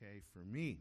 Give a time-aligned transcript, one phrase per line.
[0.00, 0.78] okay for me.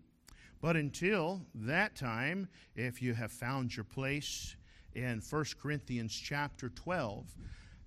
[0.61, 4.55] But until that time, if you have found your place
[4.96, 7.25] in 1 Corinthians chapter 12,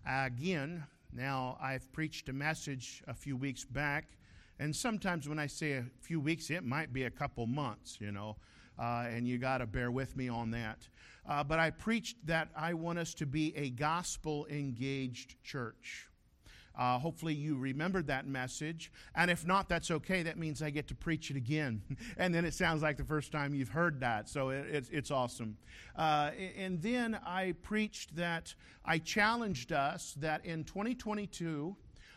[0.07, 4.17] again, now I've preached a message a few weeks back,
[4.59, 8.13] and sometimes when I say a few weeks, it might be a couple months, you
[8.13, 8.37] know,
[8.79, 10.87] uh, and you got to bear with me on that.
[11.29, 16.10] Uh, but I preached that I want us to be a gospel engaged church.
[16.81, 18.91] Uh, hopefully, you remembered that message.
[19.15, 20.23] And if not, that's okay.
[20.23, 21.83] That means I get to preach it again.
[22.17, 24.31] and then it sounds like the first time you've heard that.
[24.31, 25.59] So it, it's, it's awesome.
[25.95, 31.77] Uh, and then I preached that I challenged us that in 2022,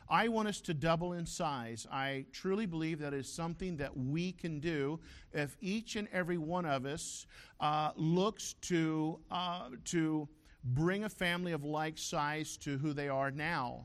[0.10, 1.86] I want us to double in size.
[1.92, 5.02] I truly believe that is something that we can do
[5.34, 7.26] if each and every one of us
[7.60, 10.30] uh, looks to, uh, to
[10.64, 13.84] bring a family of like size to who they are now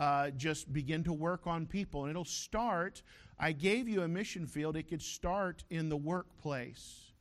[0.00, 2.04] uh, just begin to work on people.
[2.04, 3.02] And it'll start,
[3.38, 7.12] I gave you a mission field, it could start in the workplace.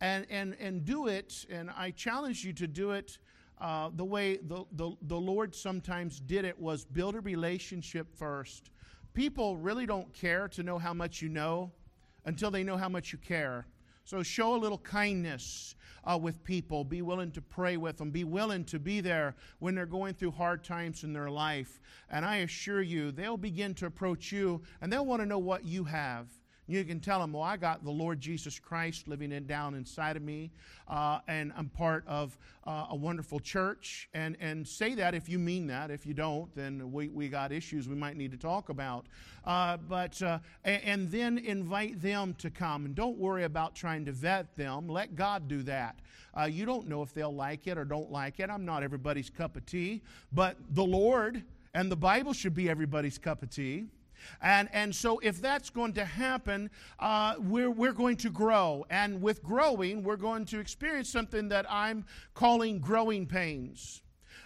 [0.00, 3.18] And, and, and do it, and I challenge you to do it
[3.60, 8.70] uh, the way the, the, the Lord sometimes did it was build a relationship first.
[9.14, 11.72] People really don't care to know how much you know
[12.26, 13.66] until they know how much you care.
[14.08, 16.82] So show a little kindness uh, with people.
[16.82, 18.10] Be willing to pray with them.
[18.10, 21.78] Be willing to be there when they're going through hard times in their life.
[22.08, 25.66] And I assure you, they'll begin to approach you and they'll want to know what
[25.66, 26.30] you have.
[26.68, 30.18] You can tell them, well, I got the Lord Jesus Christ living in, down inside
[30.18, 30.50] of me,
[30.86, 34.08] uh, and I'm part of uh, a wonderful church.
[34.12, 35.90] And, and say that if you mean that.
[35.90, 39.06] If you don't, then we, we got issues we might need to talk about.
[39.46, 42.84] Uh, but, uh, and, and then invite them to come.
[42.84, 44.88] And don't worry about trying to vet them.
[44.88, 45.98] Let God do that.
[46.38, 48.50] Uh, you don't know if they'll like it or don't like it.
[48.50, 50.02] I'm not everybody's cup of tea,
[50.32, 53.86] but the Lord and the Bible should be everybody's cup of tea.
[54.42, 58.84] And, and so, if that's going to happen, uh, we're, we're going to grow.
[58.90, 64.02] And with growing, we're going to experience something that I'm calling growing pains.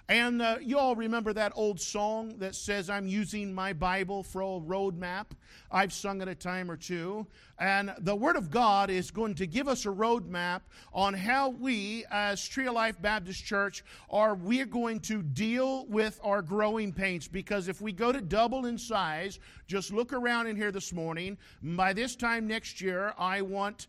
[0.09, 4.43] And uh, you all remember that old song that says, I'm using my Bible for
[4.43, 5.27] a roadmap?
[5.71, 7.27] I've sung it a time or two.
[7.63, 10.63] And the Word of God is going to give us a roadmap
[10.93, 16.19] on how we, as Tree of Life Baptist Church, are we're going to deal with
[16.25, 17.29] our growing pains.
[17.29, 21.39] Because if we go to double in size, just look around in here this morning.
[21.63, 23.87] By this time next year, I want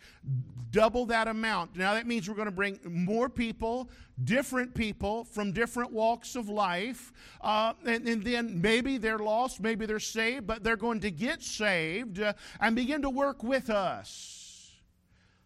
[0.69, 1.75] double that amount.
[1.75, 3.89] Now that means we're going to bring more people,
[4.23, 7.11] different people from different walks of life.
[7.41, 11.43] Uh, and, and, then maybe they're lost, maybe they're saved, but they're going to get
[11.43, 14.71] saved uh, and begin to work with with us.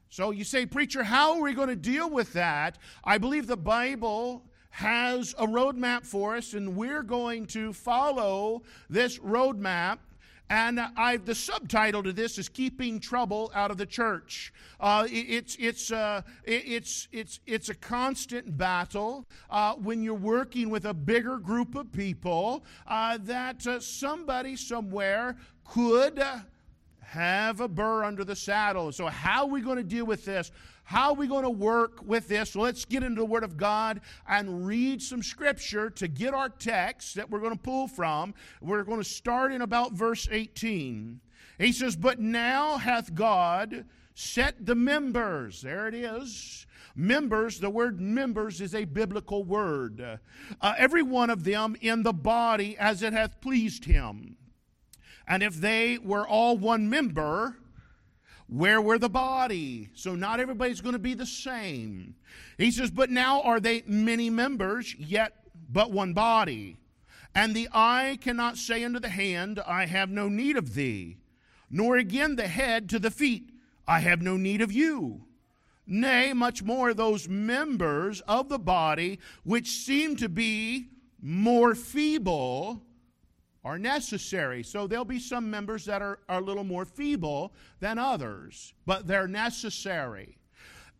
[0.10, 2.80] So you say, Preacher, how are we going to deal with that?
[3.04, 9.20] I believe the Bible has a roadmap for us, and we're going to follow this
[9.20, 10.00] roadmap.
[10.50, 15.26] And I've, the subtitle to this is "Keeping Trouble Out of the Church." Uh, it,
[15.30, 20.86] it's it's uh, it, it's it's it's a constant battle uh, when you're working with
[20.86, 25.36] a bigger group of people uh, that uh, somebody somewhere
[25.66, 26.24] could
[27.07, 28.91] have a burr under the saddle.
[28.91, 30.51] So, how are we going to deal with this?
[30.84, 32.53] How are we going to work with this?
[32.53, 37.16] Let's get into the Word of God and read some Scripture to get our text
[37.16, 38.34] that we're going to pull from.
[38.62, 41.22] We're going to start in about verse 18.
[41.59, 46.66] He says, But now hath God set the members, there it is.
[46.94, 50.19] Members, the word members is a biblical word.
[50.59, 54.35] Uh, every one of them in the body as it hath pleased him.
[55.28, 57.58] And if they were all one member,
[58.48, 59.90] where were the body?
[59.94, 62.16] So not everybody's going to be the same.
[62.58, 65.34] He says, But now are they many members, yet
[65.70, 66.78] but one body.
[67.36, 71.18] And the eye cannot say unto the hand, I have no need of thee,
[71.70, 73.50] nor again the head to the feet,
[73.88, 75.24] I have no need of you.
[75.86, 80.88] Nay, much more those members of the body which seem to be
[81.22, 82.82] more feeble
[83.68, 84.64] are necessary.
[84.64, 87.52] So there'll be some members that are, are a little more feeble
[87.82, 90.38] than others, but they're necessary.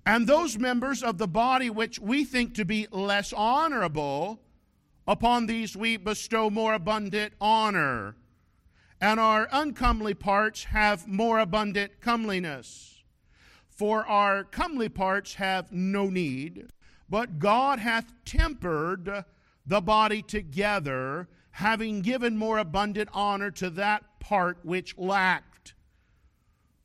[0.06, 4.42] And those members of the body which we think to be less honorable,
[5.08, 8.18] upon these we bestow more abundant honor.
[9.00, 13.02] And our uncomely parts have more abundant comeliness.
[13.70, 16.68] For our comely parts have no need,
[17.10, 19.24] but God hath tempered
[19.66, 25.74] the body together having given more abundant honor to that part which lacked,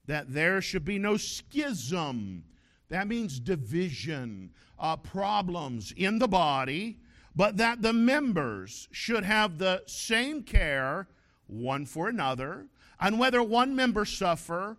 [0.07, 2.43] that there should be no schism.
[2.89, 6.97] That means division, uh, problems in the body,
[7.37, 11.07] but that the members should have the same care
[11.49, 12.65] one for another,
[12.99, 14.79] and whether one member suffer,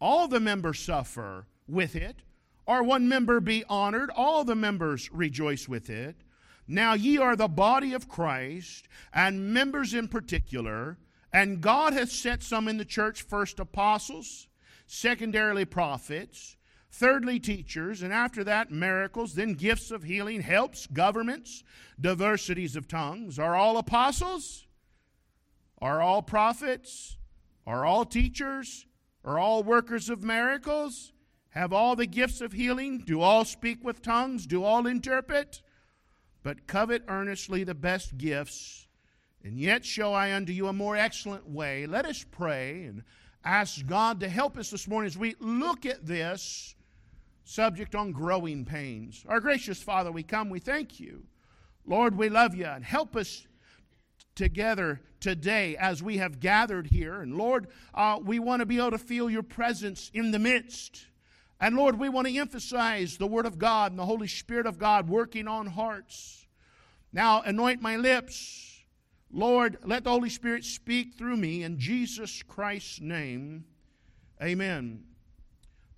[0.00, 2.16] all the members suffer with it,
[2.66, 6.16] or one member be honored, all the members rejoice with it.
[6.70, 10.98] Now ye are the body of Christ, and members in particular,
[11.32, 14.46] and God hath set some in the church first apostles,
[14.86, 16.56] secondarily prophets,
[16.88, 21.64] thirdly teachers, and after that miracles, then gifts of healing, helps, governments,
[22.00, 23.36] diversities of tongues.
[23.36, 24.68] Are all apostles?
[25.82, 27.16] Are all prophets?
[27.66, 28.86] Are all teachers?
[29.24, 31.12] Are all workers of miracles?
[31.48, 32.98] Have all the gifts of healing?
[32.98, 34.46] Do all speak with tongues?
[34.46, 35.62] Do all interpret?
[36.42, 38.86] But covet earnestly the best gifts,
[39.42, 41.86] and yet show I unto you a more excellent way.
[41.86, 43.02] Let us pray and
[43.44, 46.74] ask God to help us this morning as we look at this
[47.44, 49.24] subject on growing pains.
[49.28, 51.24] Our gracious Father, we come, we thank you.
[51.86, 53.46] Lord, we love you, and help us
[54.34, 57.20] together today as we have gathered here.
[57.20, 61.06] And Lord, uh, we want to be able to feel your presence in the midst.
[61.60, 64.78] And Lord, we want to emphasize the Word of God and the Holy Spirit of
[64.78, 66.46] God working on hearts.
[67.12, 68.82] Now, anoint my lips.
[69.30, 73.64] Lord, let the Holy Spirit speak through me in Jesus Christ's name.
[74.42, 75.04] Amen.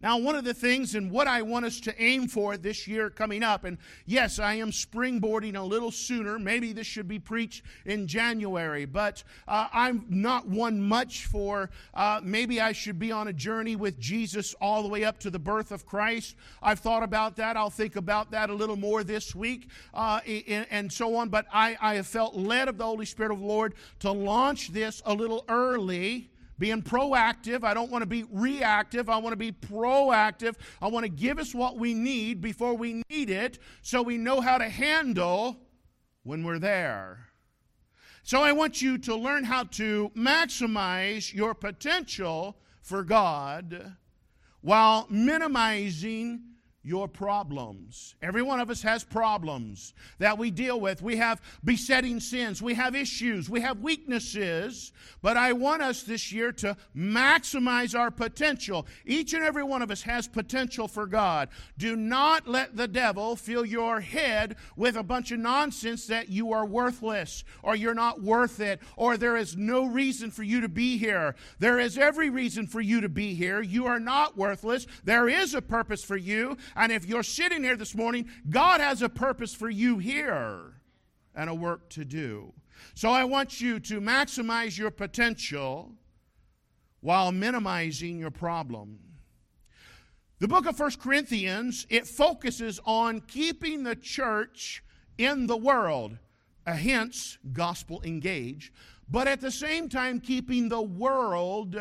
[0.02, 3.08] Now, one of the things and what I want us to aim for this year
[3.08, 6.38] coming up, and yes, I am springboarding a little sooner.
[6.38, 12.20] Maybe this should be preached in January, but uh, I'm not one much for uh,
[12.22, 15.38] maybe I should be on a journey with Jesus all the way up to the
[15.38, 16.34] birth of Christ.
[16.60, 17.56] I've thought about that.
[17.56, 21.28] I'll think about that a little more this week uh, and, and, so on.
[21.28, 24.72] But I, I have felt led of the Holy Spirit of the Lord to launch
[24.72, 27.64] this a little early being proactive.
[27.64, 29.08] I don't want to be reactive.
[29.08, 30.54] I want to be proactive.
[30.80, 34.40] I want to give us what we need before we need it so we know
[34.40, 35.56] how to handle
[36.22, 37.26] when we're there.
[38.22, 43.96] So I want you to learn how to maximize your potential for God
[44.60, 46.42] while minimizing
[46.84, 48.16] your problems.
[48.20, 51.00] Every one of us has problems that we deal with.
[51.00, 54.92] We have besetting sins, we have issues, we have weaknesses.
[55.20, 58.86] But I want us this year to maximize our potential.
[59.06, 61.50] Each and every one of us has potential for God.
[61.78, 66.52] Do not let the devil fill your head with a bunch of nonsense that you
[66.52, 70.68] are worthless or you're not worth it or there is no reason for you to
[70.68, 71.36] be here.
[71.60, 73.62] There is every reason for you to be here.
[73.62, 74.86] You are not worthless.
[75.04, 76.56] There is a purpose for you.
[76.76, 80.74] And if you're sitting here this morning, God has a purpose for you here
[81.34, 82.52] and a work to do.
[82.94, 85.92] So I want you to maximize your potential
[87.00, 88.98] while minimizing your problem.
[90.38, 94.82] The book of First Corinthians, it focuses on keeping the church
[95.18, 96.18] in the world,
[96.66, 98.72] uh, hence gospel engage,
[99.08, 101.76] but at the same time keeping the world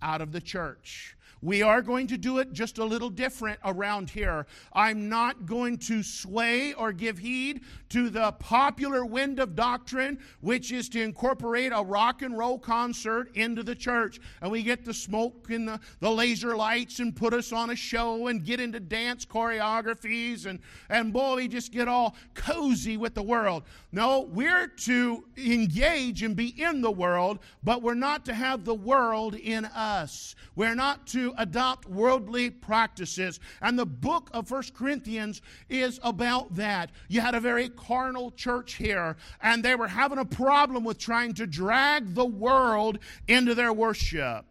[0.00, 1.16] out of the church.
[1.42, 4.46] We are going to do it just a little different around here.
[4.72, 10.70] I'm not going to sway or give heed to the popular wind of doctrine, which
[10.70, 14.20] is to incorporate a rock and roll concert into the church.
[14.40, 17.76] And we get the smoke and the, the laser lights and put us on a
[17.76, 20.46] show and get into dance choreographies.
[20.46, 23.64] And, and boy, we just get all cozy with the world.
[23.90, 28.74] No, we're to engage and be in the world, but we're not to have the
[28.74, 30.36] world in us.
[30.54, 33.40] We're not to adopt worldly practices.
[33.60, 36.90] And the book of First Corinthians is about that.
[37.08, 41.34] You had a very carnal church here, and they were having a problem with trying
[41.34, 42.98] to drag the world
[43.28, 44.44] into their worship.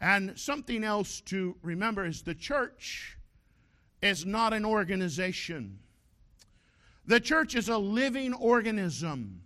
[0.00, 3.16] And something else to remember is the church
[4.02, 5.78] is not an organization.
[7.06, 9.43] The church is a living organism.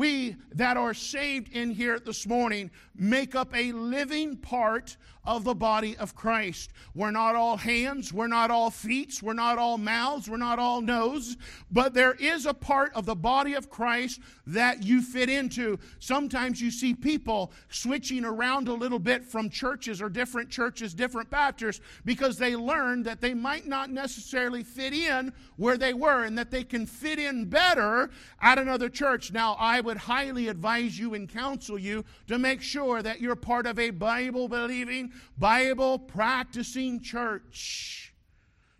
[0.00, 5.54] We that are saved in here this morning make up a living part of the
[5.54, 6.70] body of Christ.
[6.94, 10.80] We're not all hands, we're not all feet, we're not all mouths, we're not all
[10.80, 11.36] nose,
[11.70, 15.78] but there is a part of the body of Christ that you fit into.
[15.98, 21.30] Sometimes you see people switching around a little bit from churches or different churches, different
[21.30, 26.38] pastors, because they learned that they might not necessarily fit in where they were and
[26.38, 28.08] that they can fit in better
[28.40, 29.32] at another church.
[29.32, 33.66] Now, I would highly advise you and counsel you to make sure that you're part
[33.66, 38.14] of a Bible believing, Bible practicing church.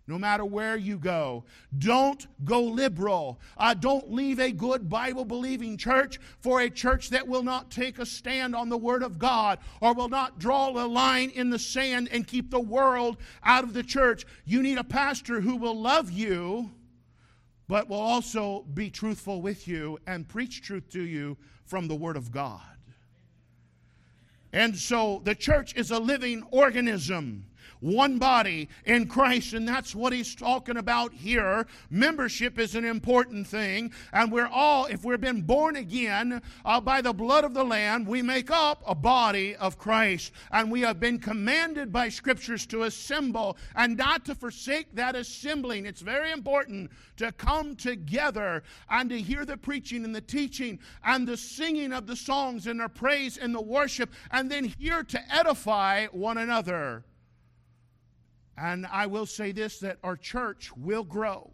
[0.07, 1.43] No matter where you go,
[1.77, 3.41] don't go liberal.
[3.57, 7.99] Uh, don't leave a good Bible believing church for a church that will not take
[7.99, 11.59] a stand on the Word of God or will not draw a line in the
[11.59, 14.25] sand and keep the world out of the church.
[14.45, 16.71] You need a pastor who will love you,
[17.71, 22.17] but will also be truthful with you and preach truth to you from the Word
[22.17, 22.59] of God.
[24.51, 27.45] And so the church is a living organism
[27.81, 31.67] one body in Christ, and that's what he's talking about here.
[31.89, 37.01] Membership is an important thing, and we're all, if we've been born again uh, by
[37.01, 40.99] the blood of the Lamb, we make up a body of Christ, and we have
[40.99, 45.85] been commanded by scriptures to assemble and not to forsake that assembling.
[45.85, 51.27] It's very important to come together and to hear the preaching and the teaching and
[51.27, 55.35] the singing of the songs and the praise and the worship, and then here to
[55.35, 57.03] edify one another.
[58.61, 61.51] And I will say this that our church will grow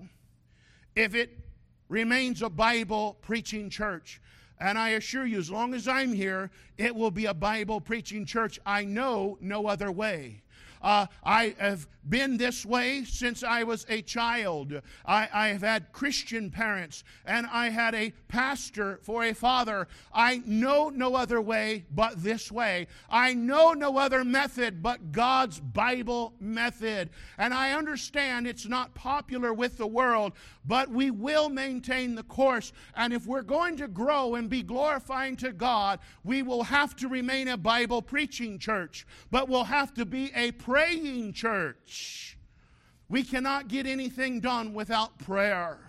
[0.94, 1.40] if it
[1.88, 4.22] remains a Bible preaching church.
[4.60, 8.26] And I assure you, as long as I'm here, it will be a Bible preaching
[8.26, 8.60] church.
[8.66, 10.42] I know no other way.
[10.82, 14.82] Uh, I have been this way since I was a child.
[15.06, 19.88] I, I have had Christian parents, and I had a pastor for a father.
[20.14, 22.88] I know no other way but this way.
[23.10, 27.10] I know no other method but God's Bible method.
[27.38, 30.34] And I understand it's not popular with the world,
[30.66, 32.72] but we will maintain the course.
[32.96, 37.08] And if we're going to grow and be glorifying to God, we will have to
[37.08, 42.38] remain a Bible preaching church, but we'll have to be a praying church.
[43.10, 45.80] We cannot get anything done without prayer.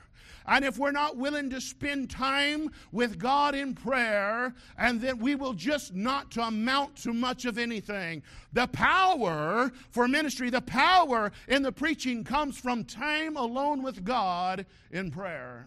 [0.46, 5.34] And if we're not willing to spend time with God in prayer, and then we
[5.34, 8.22] will just not to amount to much of anything.
[8.54, 14.64] The power for ministry, the power in the preaching comes from time alone with God
[14.90, 15.66] in prayer.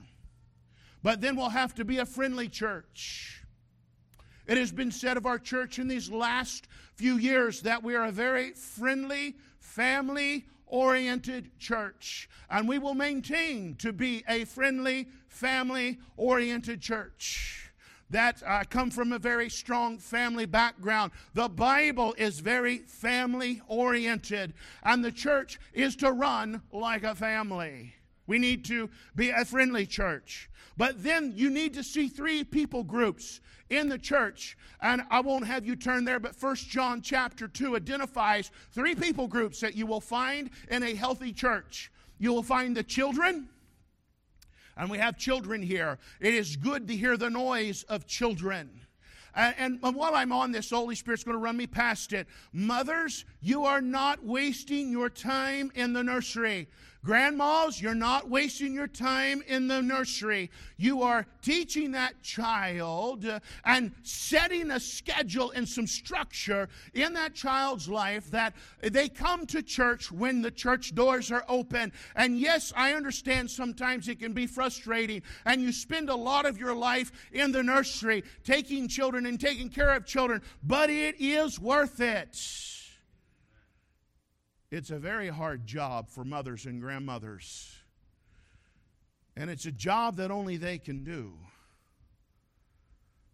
[1.03, 3.40] But then we'll have to be a friendly church.
[4.47, 8.05] It has been said of our church in these last few years that we are
[8.05, 12.29] a very friendly, family oriented church.
[12.49, 17.71] And we will maintain to be a friendly, family oriented church
[18.11, 21.11] that uh, come from a very strong family background.
[21.33, 27.95] The Bible is very family oriented, and the church is to run like a family.
[28.31, 30.49] We need to be a friendly church.
[30.77, 34.57] But then you need to see three people groups in the church.
[34.81, 39.27] And I won't have you turn there, but First John chapter 2 identifies three people
[39.27, 41.91] groups that you will find in a healthy church.
[42.19, 43.49] You will find the children,
[44.77, 45.97] and we have children here.
[46.21, 48.79] It is good to hear the noise of children.
[49.33, 52.27] And, while I'm on this, Holy Spirit's going to run me past it.
[52.51, 56.67] Mothers, you are not wasting your time in the nursery.
[57.03, 60.51] Grandmas, you're not wasting your time in the nursery.
[60.77, 67.33] You are teaching that child uh, and setting a schedule and some structure in that
[67.33, 71.91] child's life that they come to church when the church doors are open.
[72.15, 76.59] And yes, I understand sometimes it can be frustrating, and you spend a lot of
[76.59, 81.59] your life in the nursery taking children and taking care of children, but it is
[81.59, 82.37] worth it.
[84.71, 87.75] It's a very hard job for mothers and grandmothers.
[89.35, 91.33] And it's a job that only they can do.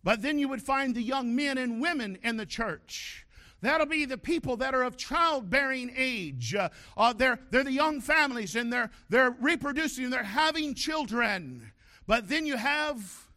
[0.04, 3.28] But then you would find the young men and women in the church.
[3.62, 6.56] That'll be the people that are of childbearing age.
[6.56, 11.72] Uh, uh, they're, they're the young families and they're, they're reproducing they're having children.
[12.08, 13.28] But then you have,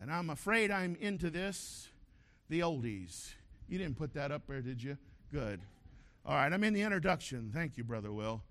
[0.00, 1.88] and I'm afraid I'm into this,
[2.48, 3.32] the oldies.
[3.68, 4.98] You didn't put that up there, did you?
[5.32, 5.60] Good.
[6.28, 7.50] All right, I'm in the introduction.
[7.54, 8.42] Thank you, Brother Will.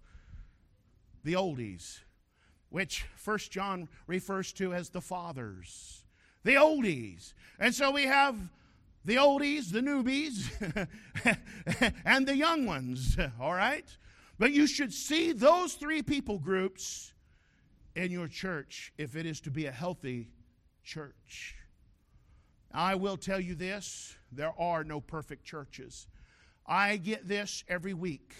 [1.23, 1.99] The oldies,
[2.69, 6.03] which First John refers to as the fathers.
[6.43, 7.33] The oldies.
[7.59, 8.35] And so we have
[9.05, 10.49] the oldies, the newbies,
[12.03, 13.85] and the young ones, all right?
[14.39, 17.13] But you should see those three people groups
[17.95, 20.29] in your church if it is to be a healthy
[20.83, 21.53] church.
[22.73, 26.07] I will tell you this there are no perfect churches.
[26.67, 28.33] I get this every week.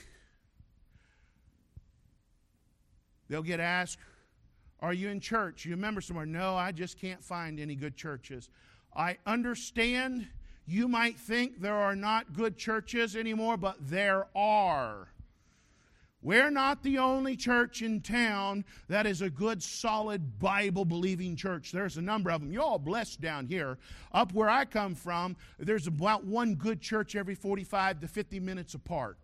[3.30, 4.00] They'll get asked,
[4.80, 5.66] Are you in church?
[5.66, 6.26] You remember somewhere?
[6.26, 8.50] No, I just can't find any good churches.
[8.96, 10.28] I understand
[10.66, 15.10] you might think there are not good churches anymore, but there are.
[16.22, 21.72] We're not the only church in town that is a good, solid, Bible believing church.
[21.72, 22.52] There's a number of them.
[22.52, 23.78] You're all blessed down here.
[24.12, 28.74] Up where I come from, there's about one good church every 45 to 50 minutes
[28.74, 29.18] apart.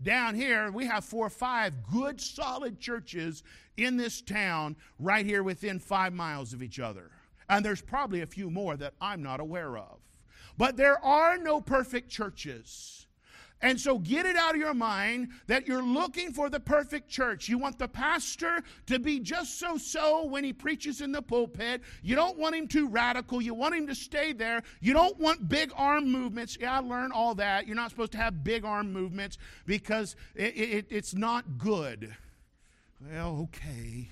[0.00, 3.42] Down here, we have four or five good, solid churches
[3.76, 7.10] in this town right here within five miles of each other.
[7.48, 9.98] And there's probably a few more that I'm not aware of.
[10.56, 13.01] But there are no perfect churches.
[13.62, 17.48] And so get it out of your mind that you're looking for the perfect church.
[17.48, 21.80] You want the pastor to be just so so when he preaches in the pulpit.
[22.02, 23.40] You don't want him too radical.
[23.40, 24.62] You want him to stay there.
[24.80, 26.58] You don't want big arm movements.
[26.60, 27.66] Yeah, I learned all that.
[27.66, 32.14] You're not supposed to have big arm movements because it, it, it's not good.
[33.00, 34.08] Well, okay.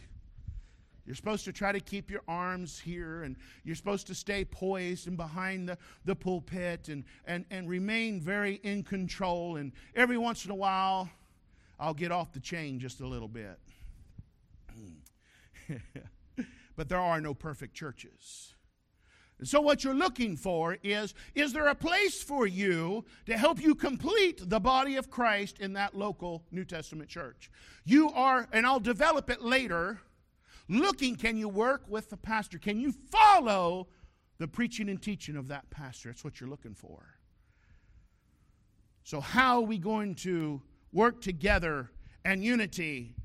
[1.11, 5.09] You're supposed to try to keep your arms here, and you're supposed to stay poised
[5.09, 9.57] and behind the, the pulpit and, and, and remain very in control.
[9.57, 11.11] And every once in a while,
[11.81, 13.59] I'll get off the chain just a little bit.
[16.77, 18.55] but there are no perfect churches.
[19.41, 23.61] And so, what you're looking for is is there a place for you to help
[23.61, 27.51] you complete the body of Christ in that local New Testament church?
[27.85, 29.99] You are, and I'll develop it later
[30.71, 32.59] looking can you work with the pastor?
[32.59, 33.89] Can you follow
[34.39, 36.09] the preaching and teaching of that pastor?
[36.09, 37.05] That's what you're looking for.
[39.03, 40.63] So, how are we going to
[40.93, 41.91] work together
[42.25, 43.17] and unity?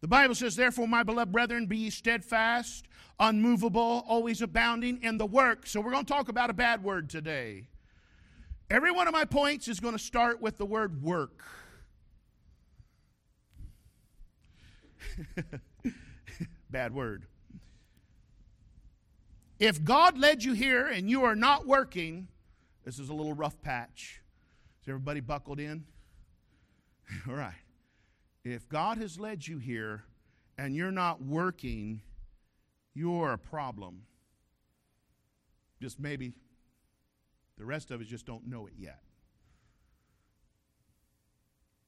[0.00, 2.86] The Bible says, Therefore, my beloved brethren, be steadfast,
[3.20, 5.66] unmovable, always abounding in the work.
[5.66, 7.68] So, we're going to talk about a bad word today.
[8.70, 11.42] Every one of my points is going to start with the word work.
[16.70, 17.26] bad word.
[19.58, 22.28] If God led you here and you are not working,
[22.84, 24.20] this is a little rough patch.
[24.82, 25.84] Is everybody buckled in?
[27.28, 27.52] All right.
[28.44, 30.04] If God has led you here
[30.56, 32.02] and you're not working,
[32.94, 34.02] you're a problem.
[35.80, 36.32] Just maybe
[37.56, 39.00] the rest of us just don't know it yet.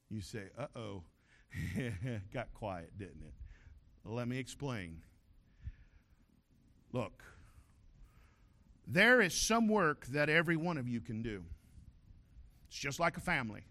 [0.09, 1.03] You say, uh oh,
[2.33, 3.33] got quiet, didn't it?
[4.03, 5.01] Let me explain.
[6.91, 7.23] Look,
[8.87, 11.43] there is some work that every one of you can do.
[12.67, 13.61] It's just like a family.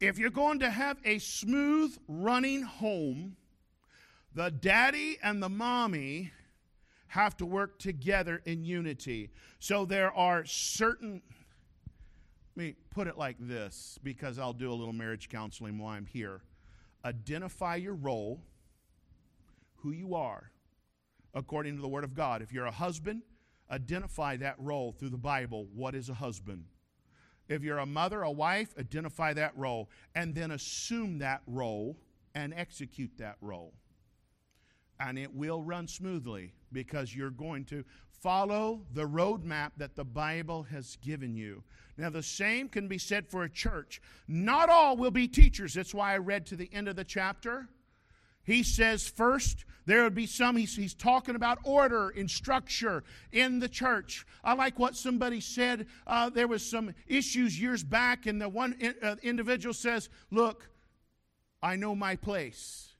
[0.00, 3.36] If you're going to have a smooth running home,
[4.34, 6.32] the daddy and the mommy
[7.08, 9.30] have to work together in unity.
[9.60, 11.22] So there are certain,
[12.56, 16.06] let me put it like this because I'll do a little marriage counseling while I'm
[16.06, 16.40] here.
[17.04, 18.40] Identify your role
[19.84, 20.50] who you are
[21.34, 22.42] according to the Word of God.
[22.42, 23.22] If you're a husband,
[23.70, 25.68] identify that role through the Bible.
[25.74, 26.64] What is a husband?
[27.48, 31.98] If you're a mother, a wife, identify that role and then assume that role
[32.34, 33.74] and execute that role.
[34.98, 37.84] And it will run smoothly because you're going to
[38.22, 41.62] follow the roadmap that the Bible has given you.
[41.98, 44.00] Now, the same can be said for a church.
[44.26, 45.74] Not all will be teachers.
[45.74, 47.68] That's why I read to the end of the chapter.
[48.44, 53.58] He says first there would be some, he's, he's talking about order and structure in
[53.58, 54.26] the church.
[54.42, 55.86] I like what somebody said.
[56.06, 60.70] Uh, there was some issues years back, and the one in, uh, individual says, Look,
[61.62, 62.92] I know my place.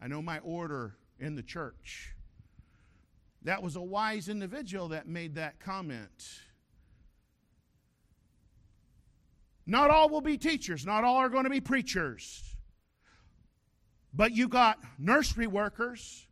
[0.00, 2.14] I know my order in the church.
[3.42, 6.10] That was a wise individual that made that comment.
[9.66, 12.51] Not all will be teachers, not all are going to be preachers.
[14.14, 16.26] But you've got nursery workers,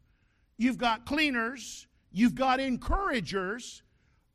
[0.59, 3.83] you've got cleaners, you've got encouragers.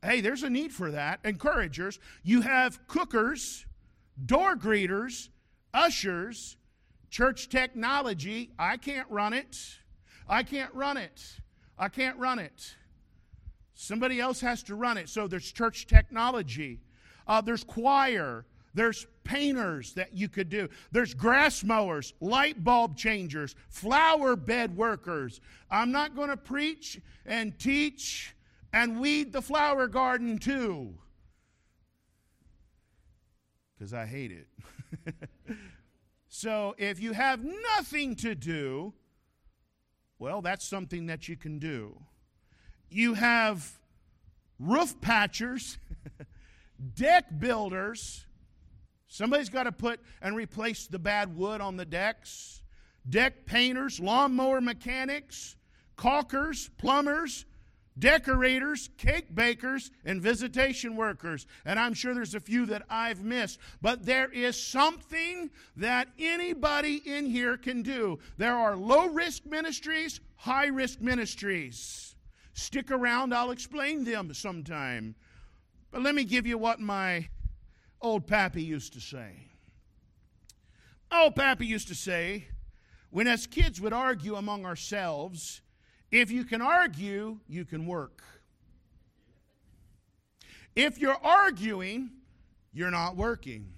[0.02, 1.20] Hey, there's a need for that.
[1.24, 1.98] Encouragers.
[2.22, 3.66] You have cookers,
[4.24, 5.30] door greeters,
[5.72, 6.56] ushers,
[7.10, 8.50] church technology.
[8.58, 9.56] I can't run it.
[10.28, 11.22] I can't run it.
[11.78, 12.76] I can't run it.
[13.74, 15.08] Somebody else has to run it.
[15.08, 16.80] So there's church technology.
[17.26, 18.46] Uh, there's choir.
[18.76, 20.68] There's painters that you could do.
[20.92, 25.40] There's grass mowers, light bulb changers, flower bed workers.
[25.70, 28.36] I'm not going to preach and teach
[28.72, 30.98] and weed the flower garden too
[33.76, 35.14] because I hate it.
[36.28, 38.92] so if you have nothing to do,
[40.18, 41.98] well, that's something that you can do.
[42.90, 43.78] You have
[44.58, 45.78] roof patchers,
[46.94, 48.25] deck builders,
[49.08, 52.62] Somebody's got to put and replace the bad wood on the decks.
[53.08, 55.56] Deck painters, lawnmower mechanics,
[55.96, 57.44] caulkers, plumbers,
[57.98, 61.46] decorators, cake bakers, and visitation workers.
[61.64, 63.58] And I'm sure there's a few that I've missed.
[63.80, 68.18] But there is something that anybody in here can do.
[68.36, 72.14] There are low risk ministries, high risk ministries.
[72.54, 75.14] Stick around, I'll explain them sometime.
[75.90, 77.28] But let me give you what my
[78.06, 79.32] old Pappy used to say.
[81.12, 82.46] Old Pappy used to say,
[83.10, 85.60] when as kids would argue among ourselves,
[86.12, 88.22] if you can argue, you can work.
[90.76, 92.10] If you're arguing,
[92.72, 93.72] you're not working.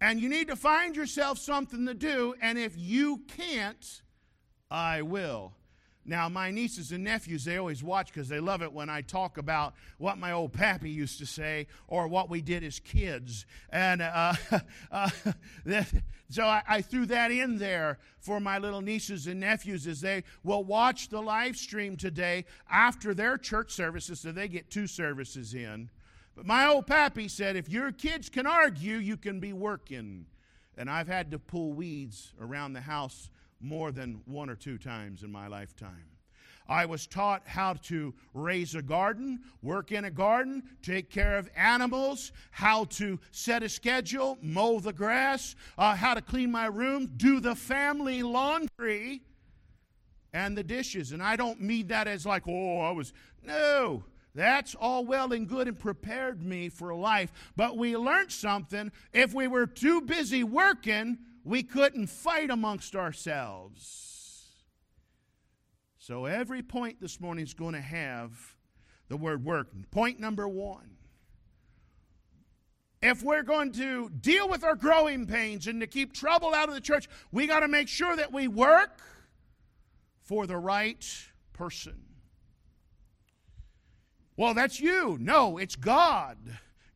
[0.00, 4.02] And you need to find yourself something to do, and if you can't,
[4.70, 5.54] I will.
[6.06, 9.38] Now, my nieces and nephews, they always watch because they love it when I talk
[9.38, 13.46] about what my old pappy used to say or what we did as kids.
[13.70, 14.34] And uh,
[14.92, 15.10] uh,
[16.28, 20.24] so I, I, threw that in there for my little nieces and nephews as they
[20.42, 25.54] will watch the live stream today after their church services, so they get two services
[25.54, 25.88] in.
[26.36, 30.26] But my old pappy said, if your kids can argue, you can be working.
[30.76, 33.30] And I've had to pull weeds around the house
[33.64, 36.04] more than one or two times in my lifetime.
[36.66, 41.50] I was taught how to raise a garden, work in a garden, take care of
[41.56, 47.12] animals, how to set a schedule, mow the grass, uh, how to clean my room,
[47.16, 49.22] do the family laundry
[50.32, 51.12] and the dishes.
[51.12, 53.12] And I don't mean that as like, oh, I was.
[53.42, 57.30] No, that's all well and good and prepared me for life.
[57.56, 58.90] But we learned something.
[59.12, 64.04] If we were too busy working, we couldn't fight amongst ourselves.
[65.98, 68.32] So every point this morning is going to have
[69.08, 69.68] the word work.
[69.90, 70.96] Point number one.
[73.02, 76.74] If we're going to deal with our growing pains and to keep trouble out of
[76.74, 78.98] the church, we got to make sure that we work
[80.22, 81.06] for the right
[81.52, 82.02] person.
[84.38, 85.18] Well, that's you.
[85.20, 86.38] No, it's God.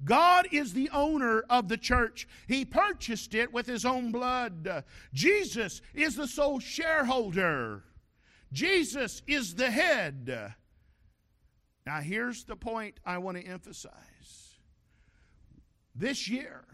[0.04, 2.28] God is the owner of the church.
[2.46, 4.84] He purchased it with his own blood.
[5.12, 7.84] Jesus is the sole shareholder.
[8.52, 10.54] Jesus is the head.
[11.84, 14.58] Now, here's the point I want to emphasize.
[15.94, 16.64] This year,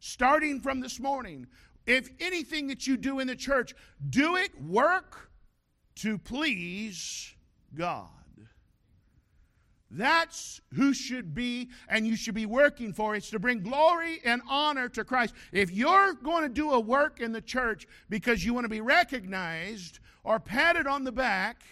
[0.00, 1.46] starting from this morning,
[1.86, 3.74] if anything that you do in the church,
[4.10, 5.30] do it work
[5.96, 7.34] to please
[7.74, 8.17] God.
[9.90, 13.14] That's who should be and you should be working for.
[13.14, 15.34] It's to bring glory and honor to Christ.
[15.50, 18.82] If you're going to do a work in the church because you want to be
[18.82, 21.62] recognized or patted on the back,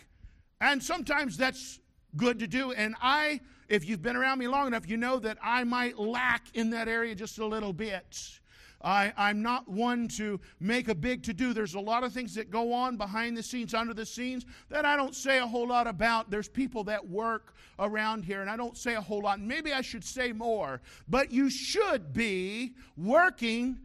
[0.61, 1.79] and sometimes that's
[2.17, 5.37] good to do, and I, if you've been around me long enough, you know that
[5.43, 8.41] I might lack in that area just a little bit.
[8.83, 11.53] I, I'm not one to make a big to do.
[11.53, 14.85] There's a lot of things that go on behind the scenes, under the scenes, that
[14.85, 16.31] I don't say a whole lot about.
[16.31, 19.41] There's people that work around here, and I don't say a whole lot.
[19.41, 23.79] Maybe I should say more, but you should be working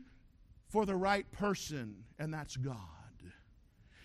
[0.69, 2.77] for the right person, and that's God.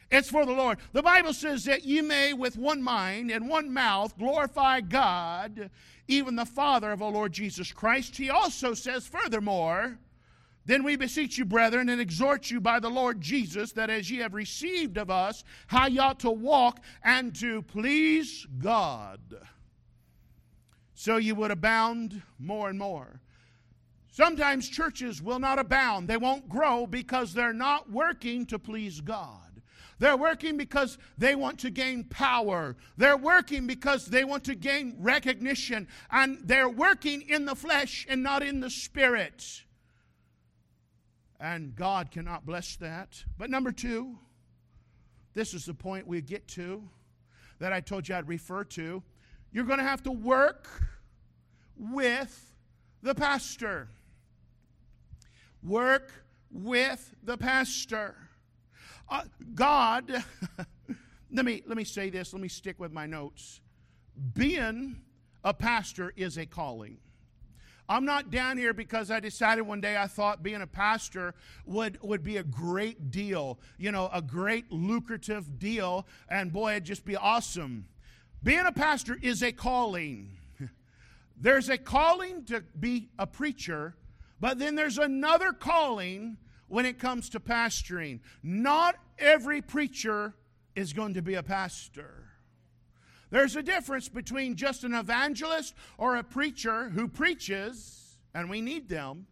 [0.09, 0.79] It's for the Lord.
[0.93, 5.69] The Bible says that you may, with one mind and one mouth, glorify God,
[6.07, 8.17] even the Father of our Lord Jesus Christ.
[8.17, 9.99] He also says, furthermore,
[10.67, 14.19] then we beseech you, brethren, and exhort you by the Lord Jesus, that as ye
[14.19, 19.21] have received of us, how ye ought to walk and to please God.
[20.95, 23.21] So you would abound more and more.
[24.11, 29.63] Sometimes churches will not abound, they won't grow because they're not working to please God.
[29.99, 32.77] They're working because they want to gain power.
[32.97, 35.89] They're working because they want to gain recognition.
[36.11, 39.63] And they're working in the flesh and not in the spirit.
[41.39, 43.25] And God cannot bless that.
[43.37, 44.19] But number two,
[45.35, 46.83] this is the point we get to
[47.59, 49.03] that I told you I'd refer to.
[49.53, 50.69] You're going to have to work
[51.79, 52.55] with
[53.03, 53.89] the pastor.
[55.63, 56.13] Work
[56.51, 58.17] with the pastor.
[59.09, 59.23] Uh,
[59.55, 60.25] God,
[61.33, 62.33] let me let me say this.
[62.33, 63.61] Let me stick with my notes.
[64.35, 64.97] Being
[65.45, 66.99] a pastor is a calling.
[67.89, 71.99] I'm not down here because I decided one day I thought being a pastor would,
[72.03, 77.05] would be a great deal, you know, a great lucrative deal, and boy, it'd just
[77.05, 77.87] be awesome.
[78.43, 80.31] Being a pastor is a calling.
[81.37, 83.97] There's a calling to be a preacher,
[84.41, 86.37] but then there's another calling
[86.69, 88.21] when it comes to pastoring.
[88.43, 90.35] Not every preacher
[90.75, 92.27] is going to be a pastor.
[93.31, 98.89] There's a difference between just an evangelist or a preacher who preaches, and we need
[98.89, 99.27] them,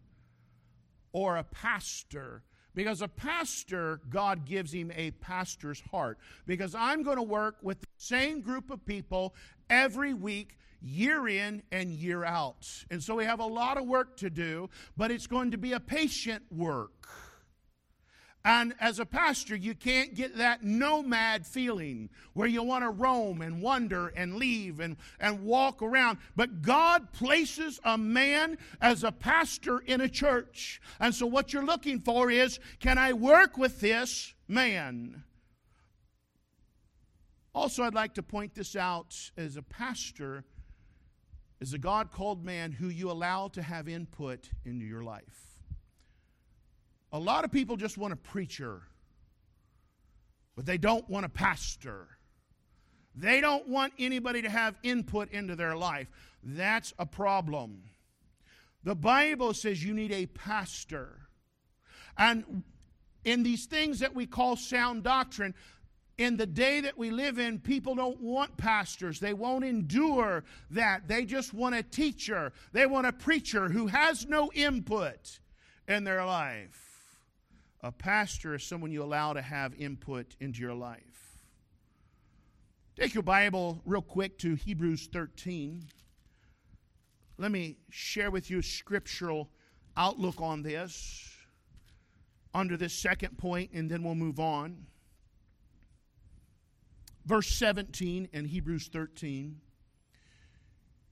[1.13, 2.43] or a pastor.
[2.73, 6.17] Because a pastor, God gives him a pastor's heart.
[6.45, 9.33] Because I'm going to work with the same group of people
[9.69, 12.67] every week, year in and year out.
[12.91, 15.71] And so we have a lot of work to do, but it's going to be
[15.71, 17.07] a patient work.
[18.45, 23.41] And as a pastor, you can't get that nomad feeling where you want to roam
[23.41, 26.19] and wander and leave and, and walk around.
[26.35, 30.79] But God places a man as a pastor in a church.
[30.99, 35.23] And so what you're looking for is can I work with this man?
[37.55, 40.43] Also, I'd like to point this out as a pastor.
[41.59, 45.54] is a God called man who you allow to have input into your life.
[47.15, 48.81] A lot of people just want a preacher,
[50.53, 52.09] but they don't want a pastor.
[53.15, 56.09] They don't want anybody to have input into their life.
[56.43, 57.83] That's a problem.
[58.83, 61.29] The Bible says you need a pastor.
[62.17, 62.63] And
[63.23, 65.55] in these things that we call sound doctrine,
[66.17, 69.21] in the day that we live in, people don't want pastors.
[69.21, 71.07] They won't endure that.
[71.07, 72.51] They just want a teacher.
[72.73, 75.39] They want a preacher who has no input
[75.87, 76.94] in their life.
[77.85, 81.37] A pastor is someone you allow to have input into your life.
[82.99, 85.83] Take your Bible real quick to Hebrews 13.
[87.37, 89.51] Let me share with you a scriptural
[89.95, 91.29] outlook on this
[92.55, 94.87] under this second point, and then we'll move on.
[97.23, 99.61] Verse 17 in Hebrews 13.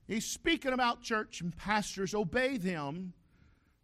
[0.08, 2.16] He's speaking about church and pastors.
[2.16, 3.12] Obey them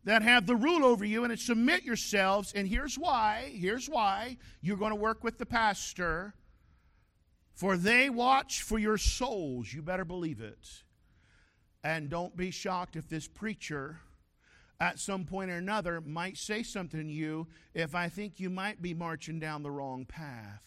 [0.05, 2.53] that have the rule over you and submit yourselves.
[2.55, 3.53] And here's why.
[3.55, 4.39] Here's why.
[4.61, 6.35] You're going to work with the pastor.
[7.55, 9.73] For they watch for your souls.
[9.73, 10.67] You better believe it.
[11.85, 14.01] And don't be shocked if this preacher
[14.81, 18.81] at some point or another might say something to you if I think you might
[18.81, 20.63] be marching down the wrong path.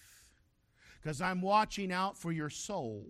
[1.02, 3.08] Because I'm watching out for your soul.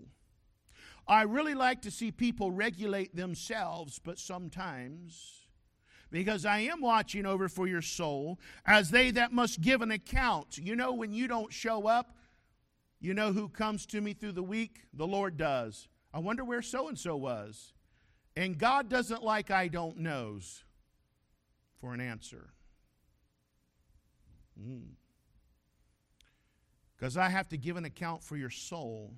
[1.05, 5.42] I really like to see people regulate themselves, but sometimes,
[6.13, 10.59] because I am watching over for your soul, as they that must give an account.
[10.59, 12.15] You know, when you don't show up,
[13.01, 14.81] you know who comes to me through the week?
[14.93, 15.87] The Lord does.
[16.13, 17.73] I wonder where so and so was.
[18.37, 20.63] And God doesn't like I don't knows
[21.81, 22.53] for an answer.
[26.95, 27.21] Because mm.
[27.21, 29.15] I have to give an account for your soul,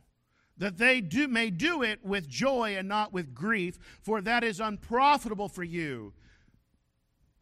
[0.58, 4.62] that they do, may do it with joy and not with grief, for that is
[4.62, 6.14] unprofitable for you.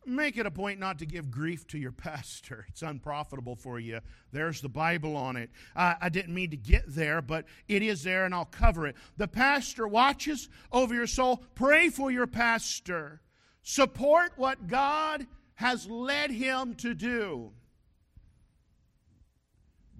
[0.06, 2.66] Make it a point not to give grief to your pastor.
[2.70, 4.00] It's unprofitable for you.
[4.32, 5.50] There's the Bible on it.
[5.76, 8.96] I, I didn't mean to get there, but it is there and I'll cover it.
[9.18, 11.44] The pastor watches over your soul.
[11.56, 13.22] Pray for your pastor.
[13.62, 17.52] Support what God has led him to do.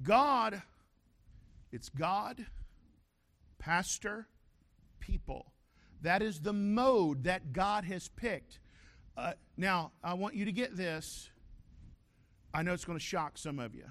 [0.02, 0.62] God,
[1.72, 2.46] it's God,
[3.58, 4.28] pastor,
[5.00, 5.54] people.
[6.02, 8.60] That is the mode that God has picked.
[9.16, 11.30] Uh, now, I want you to get this.
[12.54, 13.86] I know it's going to shock some of you.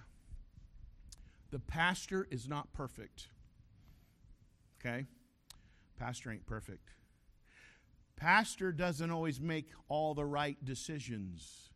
[1.51, 3.29] The pastor is not perfect.
[4.81, 5.07] Okay?
[5.99, 6.91] Pastor ain't perfect.
[8.17, 11.71] Pastor doesn't always make all the right decisions.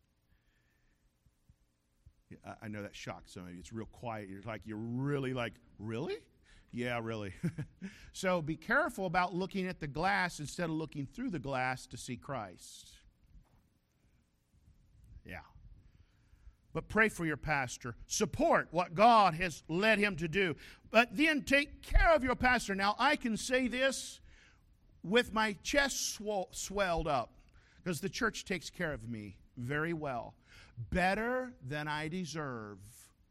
[2.61, 3.59] I know that shocks some of you.
[3.59, 4.27] It's real quiet.
[4.29, 6.17] You're like, you're really like, really?
[6.71, 7.33] Yeah, really.
[8.13, 11.97] so be careful about looking at the glass instead of looking through the glass to
[11.97, 12.89] see Christ.
[15.25, 15.39] Yeah.
[16.77, 17.95] But pray for your pastor.
[18.05, 20.55] Support what God has led him to do.
[20.91, 22.75] But then take care of your pastor.
[22.75, 24.19] Now, I can say this
[25.03, 26.19] with my chest
[26.51, 27.31] swelled up
[27.83, 30.35] because the church takes care of me very well.
[30.91, 32.77] Better than I deserve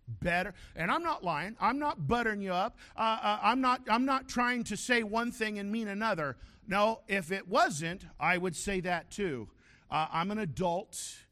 [0.09, 4.05] better and i'm not lying i'm not buttering you up uh, uh, i'm not i'm
[4.05, 6.37] not trying to say one thing and mean another
[6.69, 9.49] no if it wasn't i would say that too
[9.91, 11.26] uh, i'm an adult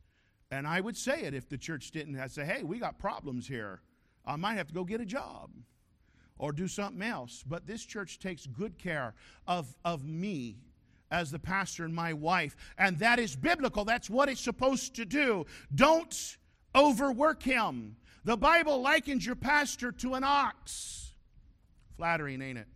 [0.55, 2.19] and I would say it if the church didn't.
[2.19, 3.81] I'd say, hey, we got problems here.
[4.25, 5.51] I might have to go get a job
[6.39, 7.43] or do something else.
[7.45, 9.15] But this church takes good care
[9.49, 10.59] of, of me
[11.11, 12.55] as the pastor and my wife.
[12.79, 13.85] And that is biblical.
[13.85, 15.45] That's what it's supposed to do.
[15.75, 16.37] Don't
[16.75, 17.97] overwork him.
[18.25, 21.15] The Bible likens your pastor to an ox.
[21.97, 22.69] Flattering, ain't it?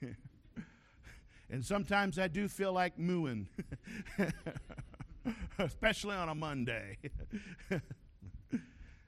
[1.50, 3.48] and sometimes I do feel like mooing.
[5.58, 6.98] especially on a Monday.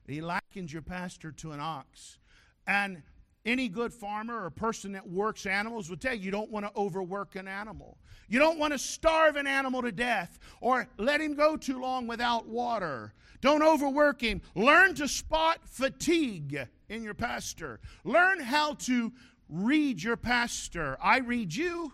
[0.07, 2.19] he likens your pastor to an ox.
[2.67, 3.03] And
[3.47, 6.73] any good farmer or person that works animals would tell you you don't want to
[6.77, 7.97] overwork an animal.
[8.29, 12.07] You don't want to starve an animal to death or let him go too long
[12.07, 13.15] without water.
[13.41, 14.43] Don't overwork him.
[14.55, 17.81] Learn to spot fatigue in your pastor.
[18.05, 19.13] Learn how to
[19.49, 20.99] read your pastor.
[21.03, 21.93] I read you.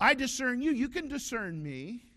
[0.00, 0.72] I discern you.
[0.72, 2.09] You can discern me.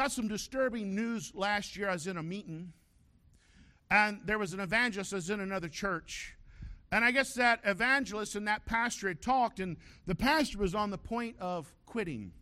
[0.00, 1.90] Got some disturbing news last year.
[1.90, 2.72] I was in a meeting,
[3.90, 6.36] and there was an evangelist that was in another church.
[6.90, 10.88] And I guess that evangelist and that pastor had talked, and the pastor was on
[10.88, 12.32] the point of quitting.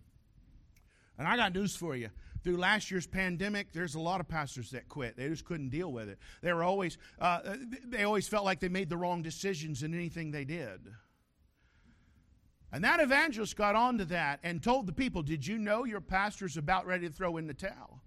[1.18, 2.11] And I got news for you.
[2.44, 5.16] Through last year's pandemic, there's a lot of pastors that quit.
[5.16, 6.21] They just couldn't deal with it.
[6.42, 7.40] They were always, uh,
[7.85, 10.79] they always felt like they made the wrong decisions in anything they did.
[12.70, 16.57] And that evangelist got onto that and told the people, Did you know your pastor's
[16.57, 18.02] about ready to throw in the towel?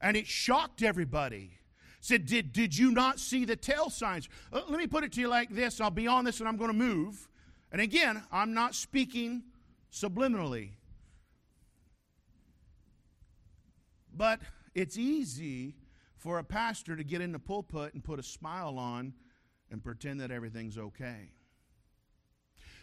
[0.00, 1.52] And it shocked everybody.
[2.00, 4.28] Said, Did, did you not see the tail signs?
[4.52, 6.56] Uh, let me put it to you like this I'll be on this and I'm
[6.56, 7.28] going to move.
[7.70, 9.44] And again, I'm not speaking
[9.90, 10.72] subliminally.
[14.14, 14.40] But
[14.74, 15.76] it's easy
[16.18, 19.14] for a pastor to get in the pulpit and put a smile on
[19.70, 21.30] and pretend that everything's okay.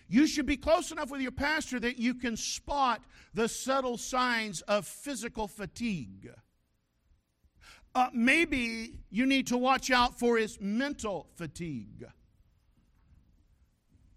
[0.09, 3.03] You should be close enough with your pastor that you can spot
[3.35, 6.31] the subtle signs of physical fatigue.
[7.93, 12.05] Uh, maybe you need to watch out for his mental fatigue.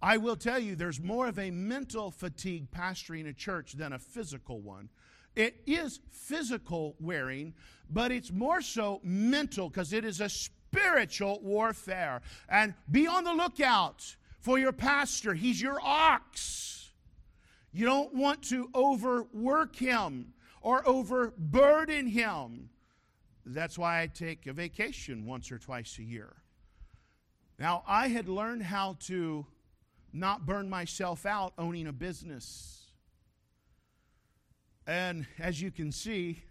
[0.00, 3.98] I will tell you, there's more of a mental fatigue pastoring a church than a
[3.98, 4.88] physical one.
[5.36, 7.54] It is physical wearing,
[7.88, 12.22] but it's more so mental because it is a spiritual warfare.
[12.48, 15.32] And be on the lookout for your pastor.
[15.32, 16.90] He's your ox.
[17.72, 22.68] You don't want to overwork him or overburden him.
[23.46, 26.36] That's why I take a vacation once or twice a year.
[27.58, 29.46] Now, I had learned how to
[30.12, 32.90] not burn myself out owning a business.
[34.86, 36.42] And as you can see,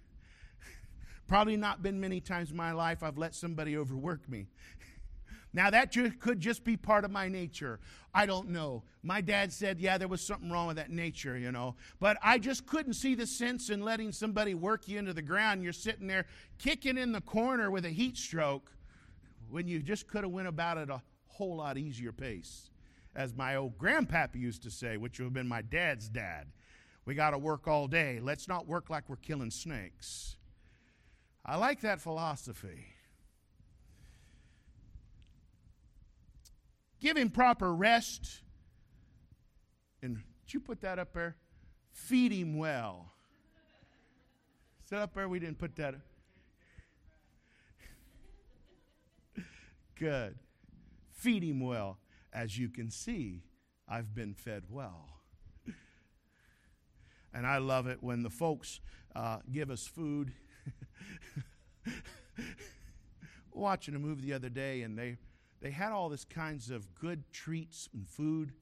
[1.28, 4.48] probably not been many times in my life I've let somebody overwork me.
[5.54, 7.80] Now, that could just be part of my nature.
[8.14, 8.84] I don't know.
[9.04, 11.76] My dad said, yeah, there was something wrong with that nature, you know.
[12.00, 15.64] But I just couldn't see the sense in letting somebody work you into the ground.
[15.64, 16.26] You're sitting there
[16.58, 18.72] kicking in the corner with a heat stroke
[19.50, 22.70] when you just could have went about it a whole lot easier pace.
[23.14, 26.48] As my old grandpappy used to say, which would have been my dad's dad.
[27.04, 28.20] We got to work all day.
[28.22, 30.38] Let's not work like we're killing snakes.
[31.46, 32.91] I like that philosophy.
[37.02, 38.44] Give him proper rest.
[40.04, 41.36] And did you put that up there?
[41.92, 43.12] Feed him well.
[44.84, 45.28] Is that up there?
[45.28, 45.96] We didn't put that.
[45.96, 46.02] up.
[49.98, 50.36] Good.
[51.12, 51.98] Feed him well.
[52.32, 53.44] As you can see,
[53.88, 55.10] I've been fed well.
[57.34, 58.80] And I love it when the folks
[59.16, 60.34] uh, give us food.
[63.54, 65.18] Watching a movie the other day, and they
[65.62, 68.54] they had all this kinds of good treats and food.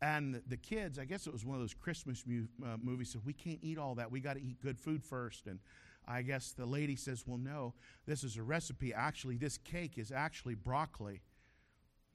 [0.00, 3.22] And the kids, I guess it was one of those Christmas mu- uh, movies, said,
[3.24, 4.10] We can't eat all that.
[4.10, 5.46] We got to eat good food first.
[5.46, 5.58] And
[6.06, 7.74] I guess the lady says, Well, no,
[8.06, 8.94] this is a recipe.
[8.94, 11.20] Actually, this cake is actually broccoli.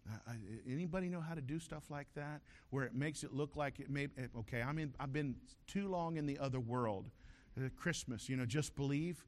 [0.09, 0.33] Uh,
[0.69, 2.41] anybody know how to do stuff like that
[2.71, 5.33] where it makes it look like it may okay i mean i've been
[5.65, 7.09] too long in the other world
[7.57, 9.23] uh, christmas you know just believe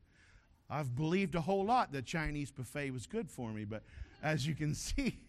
[0.70, 3.84] i've believed a whole lot that chinese buffet was good for me but
[4.26, 5.20] as you can see.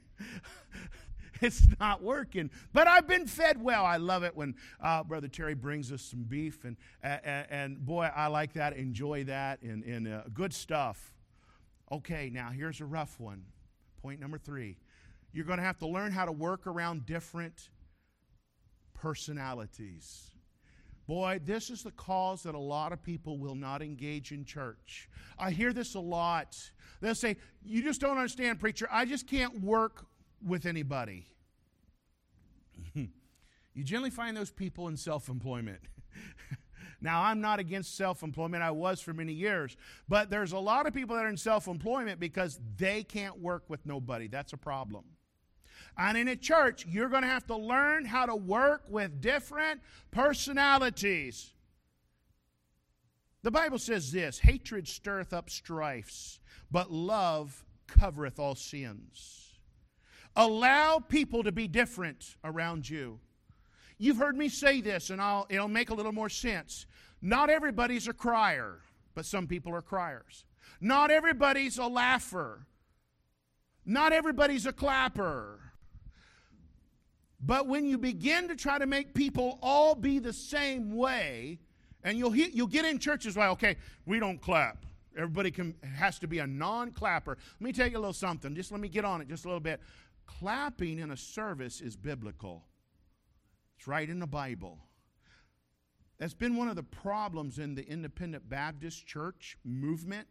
[1.43, 2.51] it's not working.
[2.73, 3.85] But I've been fed well.
[3.85, 8.11] I love it when uh, Brother Terry brings us some beef, and, and, and boy,
[8.15, 11.13] I like that, enjoy that, and, and uh, good stuff.
[11.93, 13.45] Okay, now here's a rough one.
[14.03, 14.79] Point number three
[15.33, 17.69] you're going to have to learn how to work around different
[18.95, 20.31] personalities.
[21.07, 25.09] Boy, this is the cause that a lot of people will not engage in church.
[25.38, 26.57] I hear this a lot.
[27.01, 28.88] They'll say, You just don't understand, preacher.
[28.90, 30.07] I just can't work
[30.45, 31.29] with anybody.
[32.95, 35.81] you generally find those people in self employment.
[37.01, 39.77] now, I'm not against self employment, I was for many years.
[40.09, 43.64] But there's a lot of people that are in self employment because they can't work
[43.69, 44.27] with nobody.
[44.27, 45.05] That's a problem.
[45.99, 49.81] And in a church, you're going to have to learn how to work with different
[50.11, 51.53] personalities.
[53.43, 59.61] The Bible says this hatred stirreth up strifes, but love covereth all sins.
[60.35, 63.21] Allow people to be different around you.
[63.99, 66.85] You've heard me say this, and I'll, it'll make a little more sense.
[67.23, 68.81] Not everybody's a crier,
[69.15, 70.45] but some people are criers.
[70.81, 72.67] Not everybody's a laugher.
[73.87, 75.61] Not everybody's a clapper.
[77.47, 81.61] But when you begin to try to make people all be the same way,
[82.03, 84.85] and you'll, you'll get in churches like, okay, we don't clap.
[85.17, 87.39] Everybody can, has to be a non clapper.
[87.61, 88.55] Let me tell you a little something.
[88.55, 89.81] Just let me get on it just a little bit.
[90.27, 92.64] Clapping in a service is biblical,
[93.79, 94.79] it's right in the Bible.
[96.18, 100.27] That's been one of the problems in the independent Baptist church movement.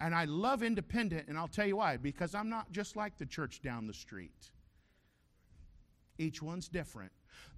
[0.00, 1.98] And I love independent, and I'll tell you why.
[1.98, 4.50] Because I'm not just like the church down the street.
[6.18, 7.12] Each one's different.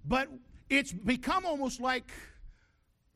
[0.05, 0.29] But
[0.69, 2.11] it's become almost like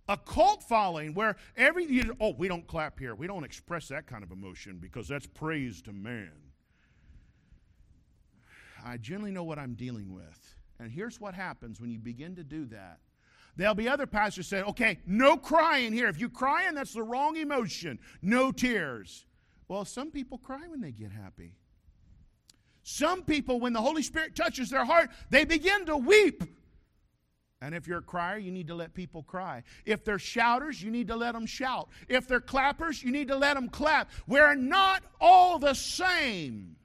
[0.10, 4.06] a cult following where every you, oh we don't clap here we don't express that
[4.06, 6.34] kind of emotion because that's praise to man
[8.84, 12.44] i generally know what i'm dealing with And here's what happens when you begin to
[12.44, 13.00] do that.
[13.56, 16.08] There'll be other pastors say, okay, no crying here.
[16.10, 18.00] If you're crying, that's the wrong emotion.
[18.22, 19.26] No tears.
[19.68, 21.54] Well, some people cry when they get happy.
[22.84, 26.44] Some people, when the Holy Spirit touches their heart, they begin to weep.
[27.62, 29.64] And if you're a crier, you need to let people cry.
[29.86, 31.88] If they're shouters, you need to let them shout.
[32.10, 34.12] If they're clappers, you need to let them clap.
[34.28, 36.76] We're not all the same.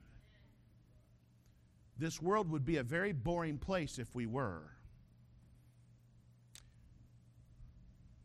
[1.97, 4.71] This world would be a very boring place if we were.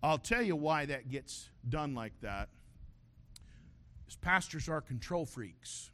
[0.01, 2.51] I'll tell you why that gets done like that.
[4.07, 5.91] Is pastors are control freaks.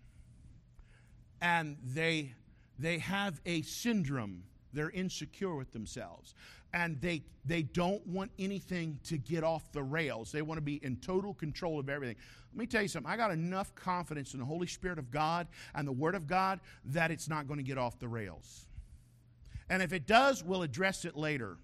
[1.40, 2.34] And they
[2.78, 4.44] they have a syndrome.
[4.72, 6.34] They're insecure with themselves.
[6.72, 10.30] And they they don't want anything to get off the rails.
[10.32, 12.16] They want to be in total control of everything.
[12.52, 13.10] Let me tell you something.
[13.10, 16.60] I got enough confidence in the Holy Spirit of God and the Word of God
[16.86, 18.66] that it's not going to get off the rails.
[19.68, 21.56] And if it does, we'll address it later.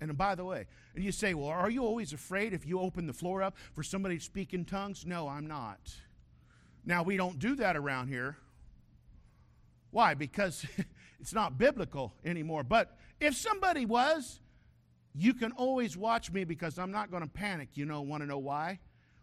[0.00, 3.06] And by the way, and you say, well, are you always afraid if you open
[3.06, 5.04] the floor up for somebody to speak in tongues?
[5.04, 5.78] No, I'm not.
[6.84, 8.36] Now, we don't do that around here.
[9.90, 10.14] Why?
[10.14, 10.64] Because
[11.20, 12.62] it's not biblical anymore.
[12.64, 14.40] But if somebody was,
[15.14, 17.70] you can always watch me because I'm not going to panic.
[17.74, 18.78] You know, want to know why?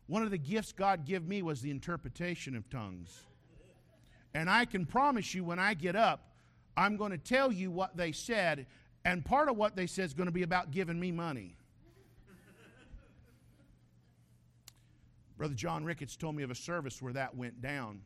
[0.07, 3.23] One of the gifts God gave me was the interpretation of tongues.
[4.33, 6.31] And I can promise you when I get up,
[6.75, 8.67] I'm going to tell you what they said,
[9.03, 11.56] and part of what they said is going to be about giving me money.
[15.37, 18.01] Brother John Ricketts told me of a service where that went down.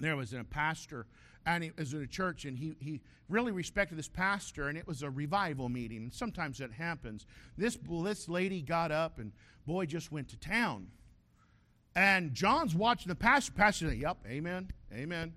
[0.00, 1.06] There was a pastor,
[1.46, 4.86] and it was in a church, and he, he really respected this pastor, and it
[4.86, 5.98] was a revival meeting.
[5.98, 7.26] And sometimes that happens.
[7.56, 9.32] This, this lady got up, and
[9.66, 10.88] boy just went to town.
[11.94, 13.52] And John's watching the pastor.
[13.52, 15.32] Pastor Yep, amen, amen,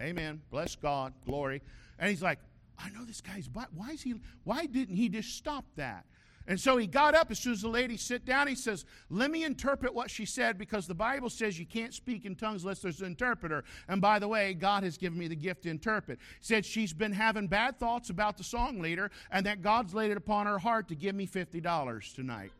[0.00, 0.42] amen.
[0.50, 1.62] Bless God, glory.
[1.98, 2.38] And he's like,
[2.78, 4.14] I know this guy's why is he
[4.44, 6.04] why didn't he just stop that?
[6.46, 8.48] And so he got up as soon as the lady sit down.
[8.48, 12.24] He says, Let me interpret what she said because the Bible says you can't speak
[12.24, 13.64] in tongues unless there's an interpreter.
[13.88, 16.18] And by the way, God has given me the gift to interpret.
[16.40, 20.10] He said she's been having bad thoughts about the song leader and that God's laid
[20.10, 22.52] it upon her heart to give me $50 tonight.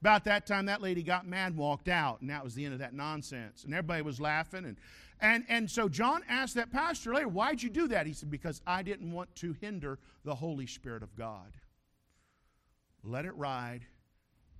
[0.00, 2.80] About that time, that lady got mad walked out, and that was the end of
[2.80, 3.64] that nonsense.
[3.64, 4.64] And everybody was laughing.
[4.64, 4.76] And,
[5.20, 8.06] and, and so John asked that pastor later, Why'd you do that?
[8.06, 11.52] He said, Because I didn't want to hinder the Holy Spirit of God.
[13.02, 13.86] Let it ride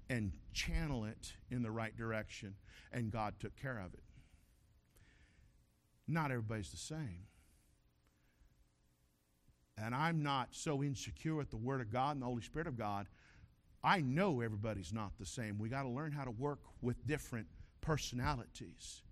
[0.09, 2.55] and channel it in the right direction.
[2.93, 4.03] And God took care of it.
[6.09, 7.27] Not everybody's the same.
[9.79, 12.77] And I'm not so insecure with the Word of God and the Holy Spirit of
[12.77, 13.07] God
[13.83, 15.59] I know everybody's not the same.
[15.59, 17.47] We got to learn how to work with different
[17.81, 19.03] personalities.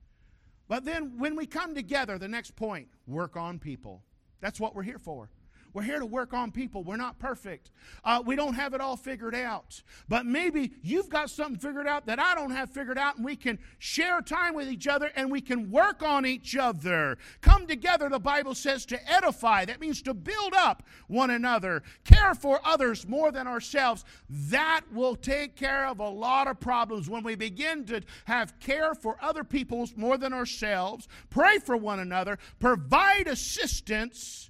[0.68, 4.02] But then when we come together, the next point work on people.
[4.40, 5.30] That's what we're here for.
[5.72, 6.82] We're here to work on people.
[6.82, 7.70] We're not perfect.
[8.04, 9.82] Uh, we don't have it all figured out.
[10.08, 13.36] But maybe you've got something figured out that I don't have figured out, and we
[13.36, 17.18] can share time with each other and we can work on each other.
[17.40, 19.64] Come together, the Bible says, to edify.
[19.64, 24.04] That means to build up one another, care for others more than ourselves.
[24.28, 28.94] That will take care of a lot of problems when we begin to have care
[28.94, 34.47] for other people more than ourselves, pray for one another, provide assistance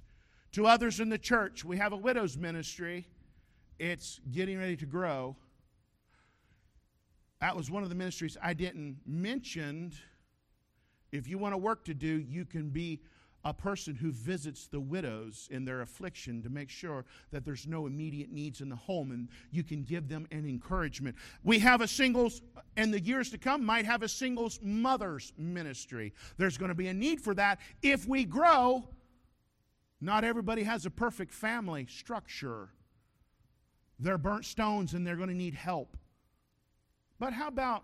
[0.53, 1.63] to others in the church.
[1.63, 3.07] We have a widow's ministry,
[3.77, 5.35] it's getting ready to grow.
[7.41, 9.93] That was one of the ministries I didn't mention.
[11.11, 12.99] If you want a work to do, you can be
[13.45, 17.87] a person who visits the widows in their affliction to make sure that there's no
[17.87, 21.15] immediate needs in the home and you can give them an encouragement.
[21.43, 22.41] We have a singles,
[22.75, 26.13] in the years to come, might have a singles mother's ministry.
[26.37, 28.89] There's going to be a need for that if we grow
[30.01, 32.69] not everybody has a perfect family structure.
[33.99, 35.97] They're burnt stones and they're going to need help.
[37.19, 37.83] But how about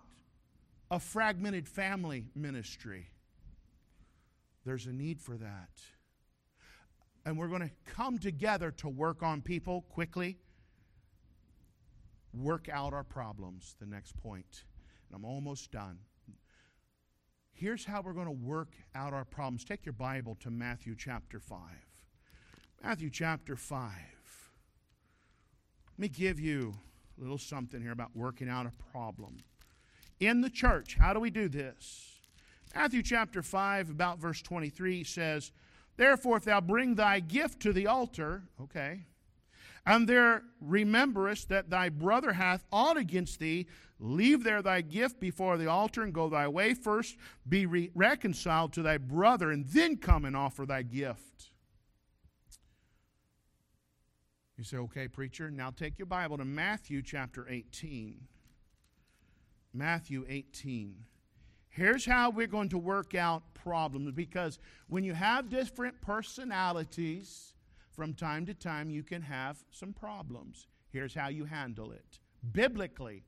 [0.89, 3.07] a fragmented family ministry?
[4.65, 5.69] There's a need for that.
[7.25, 10.37] And we're going to come together to work on people quickly,
[12.33, 13.75] work out our problems.
[13.79, 14.63] The next point.
[15.09, 15.97] And I'm almost done.
[17.51, 19.65] Here's how we're going to work out our problems.
[19.65, 21.59] Take your Bible to Matthew chapter 5.
[22.87, 23.81] Matthew chapter 5.
[25.87, 26.75] Let me give you
[27.17, 29.37] a little something here about working out a problem.
[30.19, 32.19] In the church, how do we do this?
[32.75, 35.51] Matthew chapter 5, about verse 23 says,
[35.97, 39.05] Therefore, if thou bring thy gift to the altar, okay,
[39.87, 43.65] and there rememberest that thy brother hath aught against thee,
[43.99, 46.75] leave there thy gift before the altar and go thy way.
[46.75, 47.17] First
[47.49, 51.49] be re- reconciled to thy brother, and then come and offer thy gift.
[54.57, 58.21] You say, okay, preacher, now take your Bible to Matthew chapter 18.
[59.73, 60.95] Matthew 18.
[61.69, 67.53] Here's how we're going to work out problems because when you have different personalities,
[67.95, 70.67] from time to time you can have some problems.
[70.91, 72.19] Here's how you handle it
[72.51, 73.23] biblically.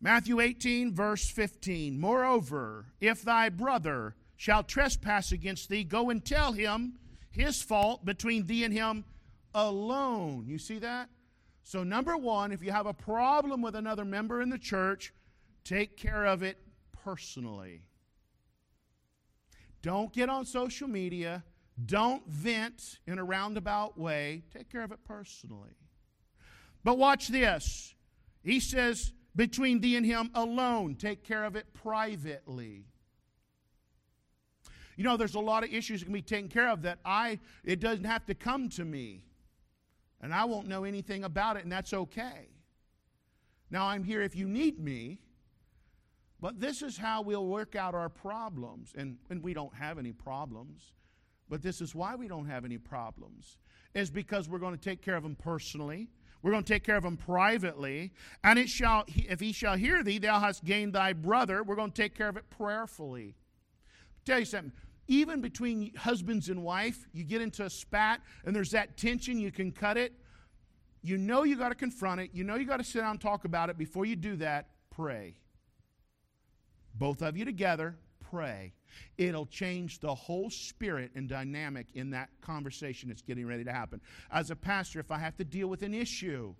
[0.00, 1.98] Matthew 18, verse 15.
[2.00, 6.94] Moreover, if thy brother shall trespass against thee, go and tell him
[7.30, 9.04] his fault between thee and him
[9.54, 10.44] alone.
[10.46, 11.08] You see that?
[11.64, 15.12] So, number one, if you have a problem with another member in the church,
[15.64, 16.58] take care of it
[17.04, 17.82] personally.
[19.80, 21.44] Don't get on social media.
[21.86, 24.42] Don't vent in a roundabout way.
[24.52, 25.76] Take care of it personally.
[26.84, 27.94] But watch this.
[28.42, 32.86] He says, between thee and him alone, take care of it privately.
[34.96, 37.38] You know, there's a lot of issues that can be taken care of that I,
[37.64, 39.22] it doesn't have to come to me.
[40.22, 42.48] And I won't know anything about it, and that's okay.
[43.70, 45.18] Now, I'm here if you need me,
[46.40, 48.92] but this is how we'll work out our problems.
[48.96, 50.92] And, and we don't have any problems.
[51.48, 53.58] But this is why we don't have any problems,
[53.94, 56.08] is because we're going to take care of them personally.
[56.42, 58.12] We're going to take care of them privately.
[58.42, 61.62] And it shall, if he shall hear thee, thou hast gained thy brother.
[61.62, 63.34] We're going to take care of it prayerfully.
[63.36, 64.72] I'll tell you something.
[65.08, 69.50] Even between husbands and wife, you get into a spat and there's that tension, you
[69.50, 70.12] can cut it.
[71.02, 72.30] You know you got to confront it.
[72.32, 73.76] You know you got to sit down and talk about it.
[73.76, 75.34] Before you do that, pray.
[76.94, 77.96] Both of you together,
[78.30, 78.72] pray.
[79.18, 84.00] It'll change the whole spirit and dynamic in that conversation that's getting ready to happen.
[84.30, 86.54] As a pastor, if I have to deal with an issue,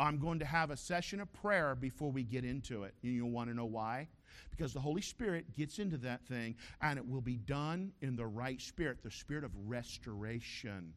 [0.00, 2.94] I'm going to have a session of prayer before we get into it.
[3.02, 4.08] And you'll want to know why?
[4.50, 8.26] Because the Holy Spirit gets into that thing and it will be done in the
[8.26, 10.94] right spirit, the spirit of restoration.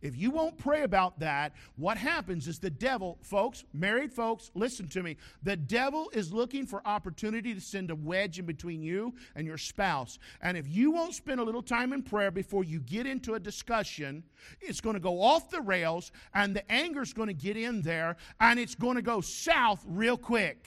[0.00, 4.88] If you won't pray about that, what happens is the devil, folks, married folks, listen
[4.88, 5.16] to me.
[5.42, 9.58] The devil is looking for opportunity to send a wedge in between you and your
[9.58, 10.18] spouse.
[10.40, 13.40] And if you won't spend a little time in prayer before you get into a
[13.40, 14.24] discussion,
[14.60, 17.82] it's going to go off the rails and the anger is going to get in
[17.82, 20.66] there and it's going to go south real quick.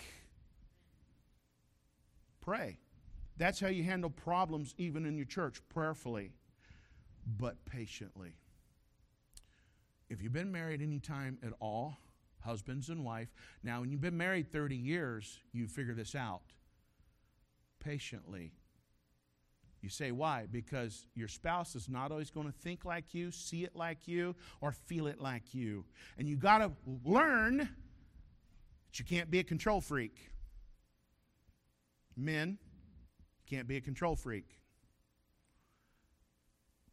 [2.42, 2.78] Pray.
[3.38, 6.32] That's how you handle problems even in your church, prayerfully,
[7.38, 8.38] but patiently.
[10.10, 11.98] If you've been married any time at all,
[12.42, 13.30] husbands and wife,
[13.64, 16.44] now when you've been married 30 years, you figure this out
[17.80, 18.54] patiently.
[19.82, 20.48] You say, why?
[20.52, 24.36] Because your spouse is not always going to think like you, see it like you,
[24.60, 25.86] or feel it like you.
[26.18, 26.72] And you got to
[27.04, 27.70] learn that
[29.00, 30.32] you can't be a control freak.
[32.18, 32.58] Men
[33.48, 34.50] can't be a control freak.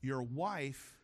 [0.02, 0.98] Your wife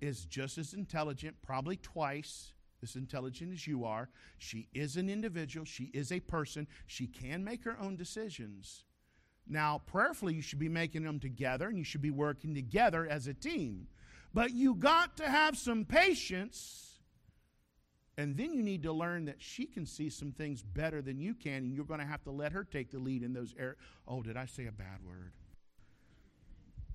[0.00, 4.08] is just as intelligent, probably twice as intelligent as you are.
[4.38, 8.84] She is an individual, she is a person, she can make her own decisions.
[9.48, 13.26] Now, prayerfully, you should be making them together and you should be working together as
[13.26, 13.86] a team.
[14.34, 16.82] But you got to have some patience.
[18.18, 21.34] And then you need to learn that she can see some things better than you
[21.34, 23.76] can, and you're going to have to let her take the lead in those areas.
[24.08, 25.32] Oh, did I say a bad word?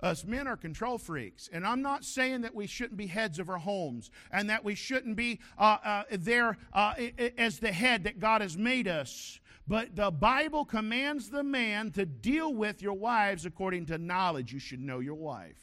[0.02, 1.48] Us men are control freaks.
[1.52, 4.74] And I'm not saying that we shouldn't be heads of our homes and that we
[4.74, 6.94] shouldn't be uh, uh, there uh,
[7.38, 9.38] as the head that God has made us.
[9.68, 14.52] But the Bible commands the man to deal with your wives according to knowledge.
[14.52, 15.60] You should know your wife.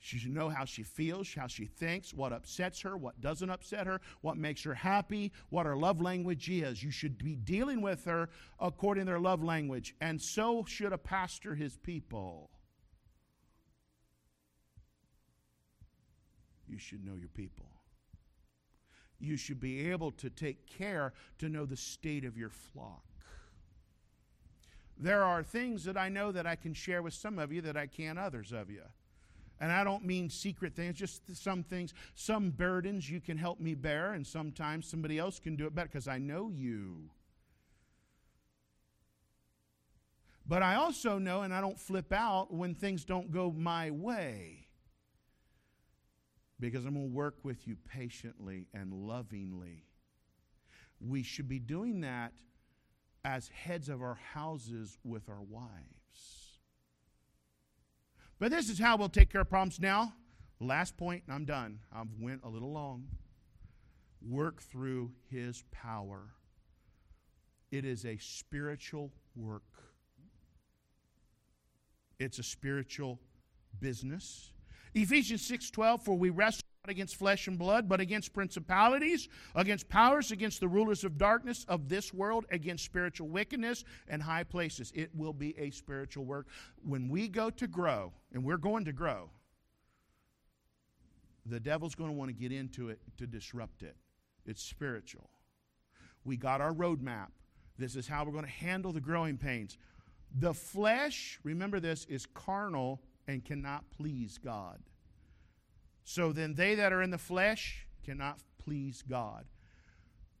[0.00, 3.86] She should know how she feels, how she thinks, what upsets her, what doesn't upset
[3.86, 6.82] her, what makes her happy, what her love language is.
[6.82, 9.96] You should be dealing with her according to their love language.
[10.00, 12.48] And so should a pastor his people.
[16.68, 17.66] You should know your people.
[19.20, 23.02] You should be able to take care to know the state of your flock.
[24.96, 27.76] There are things that I know that I can share with some of you that
[27.76, 28.82] I can't others of you.
[29.60, 33.74] And I don't mean secret things, just some things, some burdens you can help me
[33.74, 37.10] bear, and sometimes somebody else can do it better because I know you.
[40.46, 44.67] But I also know, and I don't flip out when things don't go my way
[46.60, 49.84] because I'm going to work with you patiently and lovingly.
[51.00, 52.32] We should be doing that
[53.24, 56.58] as heads of our houses with our wives.
[58.38, 60.14] But this is how we'll take care of problems now.
[60.60, 61.80] Last point, and I'm done.
[61.92, 63.06] I've went a little long.
[64.26, 66.22] Work through his power.
[67.70, 69.62] It is a spiritual work.
[72.18, 73.20] It's a spiritual
[73.80, 74.52] business.
[74.94, 80.30] Ephesians 6:12 for we wrestle not against flesh and blood, but against principalities, against powers,
[80.30, 84.92] against the rulers of darkness of this world, against spiritual wickedness and high places.
[84.94, 86.46] It will be a spiritual work.
[86.82, 89.30] When we go to grow, and we're going to grow,
[91.44, 93.96] the devil's going to want to get into it to disrupt it.
[94.46, 95.30] It's spiritual.
[96.24, 97.28] We got our roadmap.
[97.78, 99.78] This is how we're going to handle the growing pains.
[100.38, 104.80] The flesh, remember this, is carnal and cannot please God.
[106.02, 109.44] So then they that are in the flesh cannot please God.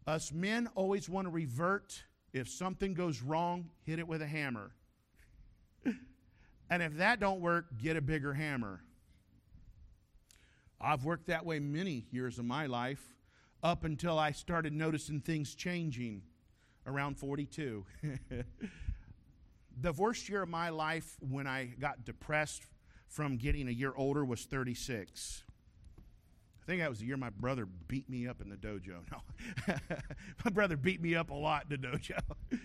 [0.06, 2.02] Us men always want to revert.
[2.32, 4.72] If something goes wrong, hit it with a hammer.
[6.70, 8.80] and if that don't work, get a bigger hammer.
[10.80, 13.02] I've worked that way many years of my life
[13.62, 16.22] up until I started noticing things changing
[16.86, 17.84] around 42.
[19.80, 22.62] the worst year of my life when I got depressed
[23.08, 25.44] from getting a year older was 36
[26.68, 28.98] I think that was the year my brother beat me up in the dojo.
[29.10, 29.74] No,
[30.44, 32.20] my brother beat me up a lot in the dojo.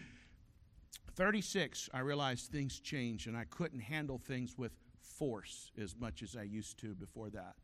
[1.16, 6.36] 36, I realized things changed and I couldn't handle things with force as much as
[6.36, 7.56] I used to before that.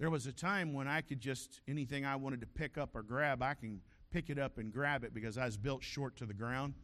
[0.00, 3.02] There was a time when I could just, anything I wanted to pick up or
[3.04, 6.26] grab, I can pick it up and grab it because I was built short to
[6.26, 6.74] the ground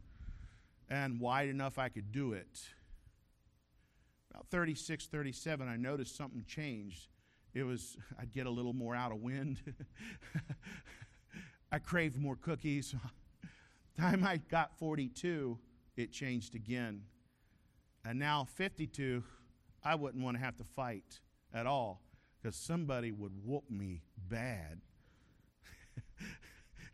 [0.88, 2.60] and wide enough I could do it.
[4.34, 7.08] About 36, 37, I noticed something changed
[7.54, 9.62] it was I'd get a little more out of wind.
[11.72, 12.94] I craved more cookies.
[13.96, 15.56] Time I got 42,
[15.96, 17.02] it changed again.
[18.04, 19.22] And now 52,
[19.84, 21.20] I wouldn't want to have to fight
[21.52, 22.02] at all
[22.42, 24.80] because somebody would whoop me bad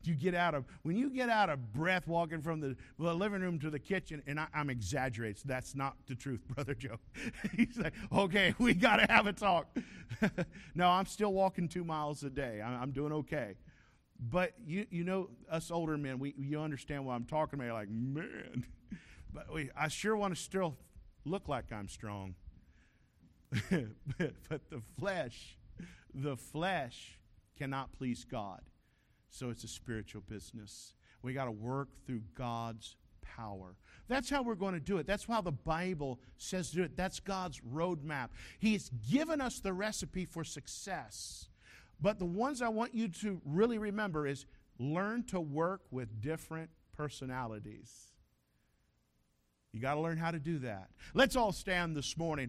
[0.03, 3.43] you get out of when you get out of breath walking from the, the living
[3.43, 6.99] room to the kitchen and I, am exaggerating that's not the truth brother joe.
[7.55, 9.67] He's like okay we got to have a talk.
[10.75, 12.61] No i'm still walking two miles a day.
[12.61, 13.57] I, i'm doing okay.
[14.19, 17.67] But you, you know us older men we, you understand what i'm talking about.
[17.67, 18.67] You're like man.
[19.33, 20.77] But we, i sure want to still
[21.25, 22.35] look like i'm strong.
[23.71, 25.59] But the flesh
[26.15, 27.19] the flesh
[27.57, 28.63] cannot please god
[29.31, 30.95] so it's a spiritual business.
[31.23, 33.77] We got to work through God's power.
[34.09, 35.07] That's how we're going to do it.
[35.07, 36.97] That's how the Bible says to do it.
[36.97, 38.29] That's God's roadmap.
[38.59, 41.49] He's given us the recipe for success.
[42.01, 44.47] But the ones I want you to really remember is
[44.79, 48.11] learn to work with different personalities.
[49.73, 50.89] You got to learn how to do that.
[51.15, 52.39] Let's all stand this morning.